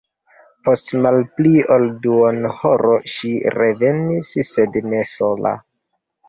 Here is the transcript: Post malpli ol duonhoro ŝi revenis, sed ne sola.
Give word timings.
Post 0.67 0.87
malpli 1.05 1.51
ol 1.75 1.85
duonhoro 2.05 2.95
ŝi 3.17 3.35
revenis, 3.57 4.33
sed 4.49 4.81
ne 4.89 5.05
sola. 5.13 5.55